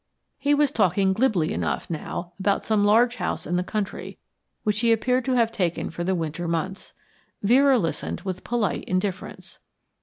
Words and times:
He 0.39 0.55
was 0.55 0.71
talking 0.71 1.13
glibly 1.13 1.53
enough 1.53 1.87
now 1.87 2.33
about 2.39 2.65
some 2.65 2.83
large 2.83 3.17
house 3.17 3.45
in 3.45 3.55
the 3.55 3.63
country 3.63 4.17
which 4.63 4.79
he 4.79 4.91
appeared 4.91 5.25
to 5.25 5.35
have 5.35 5.51
taken 5.51 5.91
for 5.91 6.03
the 6.03 6.15
winter 6.15 6.47
months. 6.47 6.95
Vera 7.43 7.77
listened 7.77 8.21
with 8.21 8.43
polite 8.43 8.83
indifference. 8.85 9.59